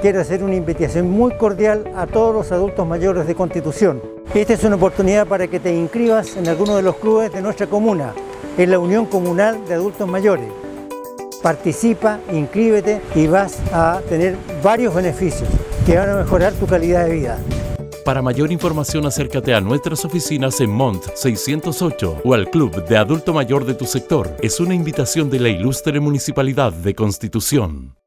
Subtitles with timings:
[0.00, 4.00] Quiero hacer una invitación muy cordial a todos los adultos mayores de Constitución.
[4.32, 7.66] Esta es una oportunidad para que te inscribas en alguno de los clubes de nuestra
[7.66, 8.14] comuna,
[8.56, 10.48] en la Unión Comunal de Adultos Mayores.
[11.42, 15.48] Participa, inscríbete y vas a tener varios beneficios
[15.84, 17.38] que van a mejorar tu calidad de vida.
[18.04, 23.34] Para mayor información acércate a nuestras oficinas en Mont 608 o al Club de Adulto
[23.34, 24.34] Mayor de tu sector.
[24.40, 27.97] Es una invitación de la Ilustre Municipalidad de Constitución.